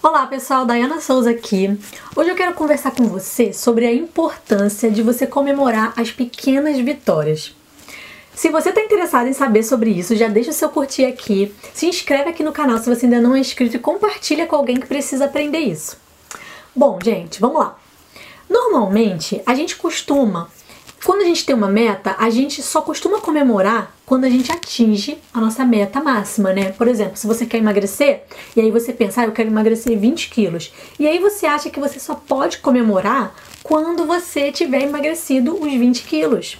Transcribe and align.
Olá 0.00 0.28
pessoal, 0.28 0.64
Dayana 0.64 1.00
Souza 1.00 1.30
aqui. 1.30 1.76
Hoje 2.14 2.30
eu 2.30 2.36
quero 2.36 2.54
conversar 2.54 2.92
com 2.92 3.08
você 3.08 3.52
sobre 3.52 3.84
a 3.84 3.92
importância 3.92 4.88
de 4.88 5.02
você 5.02 5.26
comemorar 5.26 5.92
as 5.96 6.12
pequenas 6.12 6.78
vitórias. 6.78 7.52
Se 8.32 8.48
você 8.48 8.68
está 8.68 8.80
interessado 8.80 9.26
em 9.26 9.32
saber 9.32 9.64
sobre 9.64 9.90
isso, 9.90 10.14
já 10.14 10.28
deixa 10.28 10.50
o 10.50 10.54
seu 10.54 10.68
curtir 10.68 11.04
aqui, 11.04 11.52
se 11.74 11.86
inscreve 11.86 12.30
aqui 12.30 12.44
no 12.44 12.52
canal 12.52 12.78
se 12.78 12.88
você 12.88 13.06
ainda 13.06 13.20
não 13.20 13.34
é 13.34 13.40
inscrito 13.40 13.74
e 13.74 13.80
compartilha 13.80 14.46
com 14.46 14.54
alguém 14.54 14.78
que 14.78 14.86
precisa 14.86 15.24
aprender 15.24 15.58
isso. 15.58 15.96
Bom, 16.74 16.96
gente, 17.02 17.40
vamos 17.40 17.58
lá. 17.58 17.76
Normalmente, 18.48 19.42
a 19.44 19.52
gente 19.52 19.74
costuma 19.74 20.48
quando 21.08 21.22
a 21.22 21.24
gente 21.24 21.46
tem 21.46 21.56
uma 21.56 21.70
meta, 21.70 22.14
a 22.18 22.28
gente 22.28 22.60
só 22.60 22.82
costuma 22.82 23.18
comemorar 23.18 23.94
quando 24.04 24.24
a 24.24 24.28
gente 24.28 24.52
atinge 24.52 25.16
a 25.32 25.40
nossa 25.40 25.64
meta 25.64 26.02
máxima, 26.02 26.52
né? 26.52 26.72
Por 26.72 26.86
exemplo, 26.86 27.16
se 27.16 27.26
você 27.26 27.46
quer 27.46 27.56
emagrecer 27.56 28.24
e 28.54 28.60
aí 28.60 28.70
você 28.70 28.92
pensa, 28.92 29.22
ah, 29.22 29.24
eu 29.24 29.32
quero 29.32 29.48
emagrecer 29.48 29.98
20 29.98 30.28
quilos. 30.28 30.70
E 30.98 31.08
aí 31.08 31.18
você 31.18 31.46
acha 31.46 31.70
que 31.70 31.80
você 31.80 31.98
só 31.98 32.14
pode 32.14 32.58
comemorar 32.58 33.34
quando 33.62 34.04
você 34.04 34.52
tiver 34.52 34.82
emagrecido 34.82 35.54
os 35.54 35.72
20 35.72 36.02
quilos. 36.02 36.58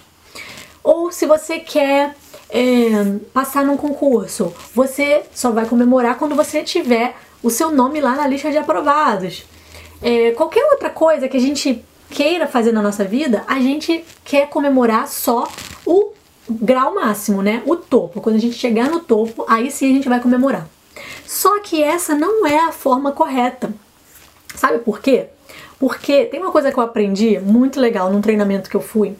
Ou 0.83 1.11
se 1.11 1.27
você 1.27 1.59
quer 1.59 2.15
é, 2.49 3.19
passar 3.31 3.63
num 3.63 3.77
concurso, 3.77 4.51
você 4.73 5.25
só 5.31 5.51
vai 5.51 5.67
comemorar 5.67 6.17
quando 6.17 6.33
você 6.33 6.63
tiver 6.63 7.15
o 7.43 7.51
seu 7.51 7.69
nome 7.69 8.01
lá 8.01 8.15
na 8.15 8.25
lista 8.25 8.49
de 8.49 8.57
aprovados. 8.57 9.43
É, 10.01 10.31
qualquer 10.31 10.63
outra 10.71 10.89
coisa 10.89 11.27
que 11.27 11.37
a 11.37 11.39
gente 11.39 11.85
queira 12.09 12.47
fazer 12.47 12.71
na 12.71 12.81
nossa 12.81 13.03
vida, 13.03 13.43
a 13.47 13.59
gente 13.59 14.03
quer 14.23 14.49
comemorar 14.49 15.07
só 15.07 15.47
o 15.85 16.11
grau 16.49 16.95
máximo, 16.95 17.41
né? 17.41 17.61
O 17.65 17.75
topo. 17.75 18.21
Quando 18.21 18.35
a 18.35 18.39
gente 18.39 18.55
chegar 18.55 18.89
no 18.89 18.99
topo, 18.99 19.45
aí 19.47 19.69
sim 19.71 19.91
a 19.91 19.93
gente 19.93 20.09
vai 20.09 20.19
comemorar. 20.19 20.67
Só 21.25 21.59
que 21.59 21.81
essa 21.81 22.15
não 22.15 22.45
é 22.45 22.59
a 22.59 22.71
forma 22.71 23.11
correta. 23.11 23.71
Sabe 24.55 24.79
por 24.79 24.99
quê? 24.99 25.27
Porque 25.79 26.25
tem 26.25 26.39
uma 26.41 26.51
coisa 26.51 26.71
que 26.71 26.77
eu 26.77 26.83
aprendi 26.83 27.39
muito 27.39 27.79
legal 27.79 28.11
num 28.11 28.19
treinamento 28.19 28.69
que 28.69 28.75
eu 28.75 28.81
fui, 28.81 29.15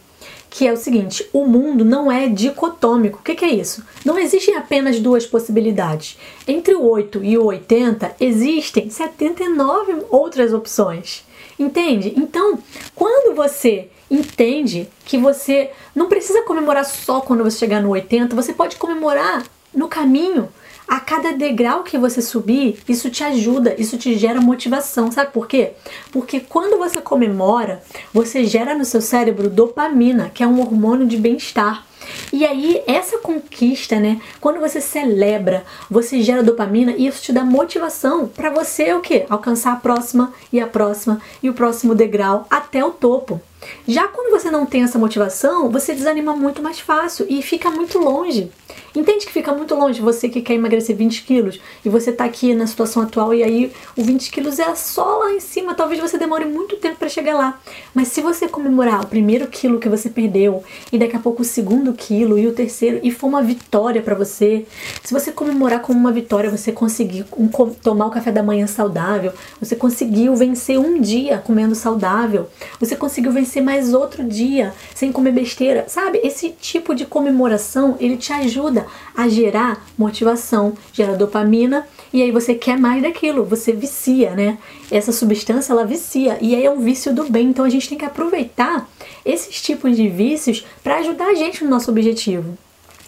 que 0.50 0.68
é 0.68 0.74
o 0.74 0.78
seguinte: 0.78 1.28
o 1.32 1.46
mundo 1.46 1.86
não 1.86 2.12
é 2.12 2.28
dicotômico. 2.28 3.20
O 3.20 3.24
que, 3.24 3.36
que, 3.36 3.46
é 3.46 3.50
isso? 3.50 3.86
Não 4.04 4.18
existem 4.18 4.56
apenas 4.56 5.00
duas 5.00 5.26
possibilidades. 5.26 6.18
Entre 6.48 6.74
o 6.74 6.84
8 6.84 7.24
e 7.24 7.38
o 7.38 7.46
80 7.46 8.16
existem 8.20 8.90
79 8.90 10.06
outras 10.10 10.54
opções. 10.54 11.24
Entende? 11.60 12.14
Então, 12.16 12.58
quando 12.96 13.36
você 13.36 13.90
entende 14.10 14.88
que 15.06 15.18
você 15.18 15.72
não 15.94 16.08
precisa 16.08 16.42
comemorar 16.44 16.86
só 16.86 17.20
quando 17.20 17.44
você 17.44 17.60
chegar 17.60 17.82
no 17.82 17.90
80, 17.90 18.34
você 18.36 18.54
pode 18.54 18.78
comemorar 18.78 19.44
no 19.74 19.88
caminho. 19.90 20.50
A 20.88 21.00
cada 21.00 21.34
degrau 21.34 21.84
que 21.84 22.00
você 22.00 22.20
subir, 22.20 22.80
isso 22.90 23.12
te 23.12 23.24
ajuda, 23.24 23.76
isso 23.78 23.96
te 23.96 24.18
gera 24.18 24.42
motivação. 24.42 25.12
Sabe 25.12 25.32
por 25.32 25.48
quê? 25.48 25.74
Porque 26.12 26.40
quando 26.40 26.80
você 26.80 27.00
comemora, 27.00 27.84
você 28.12 28.44
gera 28.44 28.74
no 28.74 28.84
seu 28.84 29.00
cérebro 29.00 29.52
dopamina, 29.52 30.32
que 30.34 30.42
é 30.42 30.48
um 30.48 30.60
hormônio 30.60 31.06
de 31.06 31.16
bem-estar. 31.16 31.86
E 32.32 32.46
aí, 32.46 32.84
essa 32.86 33.18
conquista, 33.18 34.00
né? 34.00 34.22
Quando 34.40 34.60
você 34.60 34.80
celebra, 34.80 35.64
você 35.90 36.22
gera 36.22 36.44
dopamina 36.44 36.94
e 36.96 37.08
isso 37.08 37.24
te 37.24 37.34
dá 37.34 37.44
motivação 37.44 38.28
para 38.28 38.52
você 38.52 38.94
o 38.94 39.02
quê? 39.02 39.26
Alcançar 39.30 39.74
a 39.74 39.78
próxima 39.78 40.32
e 40.54 40.60
a 40.60 40.68
próxima 40.68 41.20
e 41.42 41.50
o 41.50 41.54
próximo 41.54 41.96
degrau 41.96 42.46
até 42.50 42.86
o 42.86 42.92
topo. 42.92 43.42
Já 43.88 44.08
quando 44.08 44.32
você 44.32 44.50
não 44.50 44.66
tem 44.66 44.84
essa 44.84 45.00
motivação, 45.00 45.70
você 45.70 45.94
desanima 45.94 46.36
muito 46.36 46.62
mais 46.62 46.80
fácil 46.80 47.26
e 47.30 47.42
fica 47.42 47.70
muito 47.70 47.98
longe. 47.98 48.52
Entende 48.96 49.26
que 49.26 49.32
fica 49.32 49.54
muito 49.54 49.76
longe 49.76 50.02
você 50.02 50.28
que 50.30 50.42
quer 50.42 50.54
emagrecer 50.54 50.96
20 50.96 51.24
quilos 51.24 51.60
e 51.84 51.90
você 51.90 52.12
tá 52.12 52.26
aqui 52.26 52.54
na 52.54 52.66
situação 52.66 53.04
atual 53.04 53.34
e 53.34 53.44
aí 53.44 53.72
o 53.96 54.04
20 54.04 54.32
quilos 54.32 54.60
é 54.60 54.74
só 54.76 55.20
lá 55.20 55.32
em 55.32 55.40
cima. 55.40 55.76
Talvez 55.76 56.00
você 56.00 56.18
demore 56.18 56.46
muito 56.46 56.78
tempo 56.78 56.98
para 56.98 57.10
chegar 57.10 57.36
lá. 57.36 57.60
Mas 57.94 58.08
se 58.10 58.22
você 58.22 58.48
comemorar 58.48 59.04
o 59.04 59.08
primeiro 59.08 59.48
quilo 59.48 59.80
que 59.80 59.90
você 59.90 60.10
perdeu 60.10 60.64
e 60.92 60.98
daqui 60.98 61.16
a 61.16 61.20
pouco 61.20 61.42
o 61.42 61.46
segundo 61.46 61.94
quilo 61.94 62.38
e 62.38 62.48
o 62.48 62.54
terceiro 62.54 63.00
e 63.04 63.12
for 63.12 63.28
uma 63.28 63.42
vitória 63.42 64.02
para 64.02 64.16
você, 64.16 64.66
se 65.04 65.14
você 65.14 65.32
comemorar 65.32 65.82
como 65.82 66.00
uma 66.00 66.12
vitória, 66.12 66.50
você 66.50 66.72
conseguir 66.72 67.26
um, 67.38 67.48
tomar 67.48 68.08
o 68.08 68.12
café 68.12 68.32
da 68.32 68.42
manhã 68.42 68.66
saudável, 68.68 69.34
você 69.60 69.76
conseguiu 69.76 70.36
vencer 70.36 70.80
um 70.80 71.00
dia 71.00 71.38
comendo 71.38 71.76
saudável, 71.76 72.50
você 72.80 72.96
conseguiu 72.96 73.32
vencer 73.32 73.62
mais 73.62 73.94
outro 73.94 74.24
dia 74.24 74.74
sem 74.96 75.12
comer 75.12 75.32
besteira, 75.32 75.86
sabe? 75.88 76.20
Esse 76.24 76.50
tipo 76.50 76.96
de 76.96 77.06
comemoração 77.06 77.96
ele 78.00 78.18
te 78.18 78.34
ajuda 78.34 78.80
ajuda 78.80 78.86
a 79.16 79.28
gerar 79.28 79.86
motivação, 79.98 80.74
gera 80.94 81.16
dopamina 81.16 81.88
e 82.12 82.22
aí 82.22 82.32
você 82.32 82.56
quer 82.56 82.78
mais 82.78 83.02
daquilo, 83.02 83.46
você 83.46 83.72
vicia, 83.72 84.32
né? 84.32 84.58
Essa 84.92 85.12
substância 85.12 85.72
ela 85.72 85.86
vicia 85.86 86.38
e 86.42 86.56
aí 86.56 86.66
é 86.66 86.72
um 86.72 86.80
vício 86.80 87.14
do 87.14 87.30
bem, 87.30 87.50
então 87.50 87.66
a 87.66 87.70
gente 87.70 87.88
tem 87.88 87.98
que 87.98 88.06
aproveitar 88.06 88.90
esses 89.26 89.62
tipos 89.62 89.96
de 89.96 90.08
vícios 90.08 90.66
para 90.84 90.98
ajudar 90.98 91.28
a 91.28 91.36
gente 91.36 91.64
no 91.64 91.70
nosso 91.70 91.92
objetivo. 91.92 92.58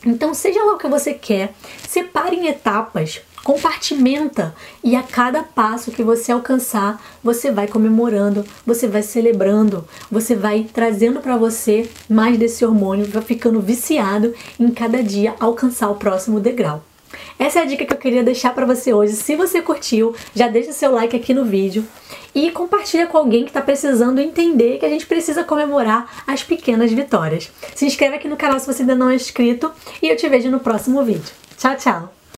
Então, 0.06 0.34
seja 0.34 0.64
lá 0.64 0.74
o 0.74 0.78
que 0.78 0.88
você 0.88 1.14
quer, 1.14 1.54
separe 1.88 2.36
em 2.36 2.48
etapas, 2.48 3.22
compartimenta 3.44 4.54
e 4.84 4.96
a 4.96 5.04
cada 5.04 5.44
passo 5.44 5.92
que 5.92 6.04
você 6.04 6.32
alcançar, 6.32 7.02
você 7.24 7.52
vai 7.52 7.68
comemorando, 7.68 8.46
você 8.66 8.88
vai 8.88 9.02
celebrando, 9.02 9.88
você 10.10 10.36
vai 10.36 10.68
trazendo 10.72 11.20
para 11.20 11.38
você 11.38 11.90
mais 12.10 12.38
desse 12.38 12.66
hormônio, 12.66 13.06
vai 13.06 13.22
ficando 13.22 13.62
viciado 13.62 14.34
em 14.60 14.72
cada 14.72 15.04
dia 15.04 15.36
alcançar 15.40 15.90
o 15.90 15.96
próximo 15.96 16.40
degrau. 16.40 16.84
Essa 17.38 17.60
é 17.60 17.62
a 17.64 17.66
dica 17.66 17.86
que 17.86 17.94
eu 17.94 17.98
queria 17.98 18.24
deixar 18.24 18.54
para 18.54 18.66
você 18.66 18.94
hoje. 18.94 19.14
Se 19.14 19.36
você 19.36 19.62
curtiu, 19.62 20.16
já 20.34 20.48
deixa 20.48 20.72
seu 20.72 20.92
like 20.92 21.16
aqui 21.16 21.34
no 21.34 21.44
vídeo 21.44 21.86
e 22.34 22.52
compartilha 22.52 23.08
com 23.08 23.18
alguém 23.18 23.44
que 23.44 23.50
está 23.50 23.62
precisando 23.62 24.20
entender 24.20 24.78
que 24.78 24.86
a 24.86 24.90
gente 24.90 25.06
precisa 25.06 25.44
comemorar 25.44 26.24
as 26.26 26.44
pequenas 26.44 26.92
vitórias. 26.92 27.52
Se 27.76 27.86
inscreve 27.86 28.16
aqui 28.16 28.28
no 28.28 28.38
canal 28.38 28.60
se 28.60 28.68
você 28.68 28.84
ainda 28.84 28.96
não 28.96 29.10
é 29.10 29.16
inscrito 29.16 29.72
e 30.02 30.08
eu 30.08 30.16
te 30.16 30.30
vejo 30.30 30.50
no 30.50 30.60
próximo 30.60 31.04
vídeo. 31.04 31.34
Tchau, 31.58 31.76
tchau! 31.76 32.21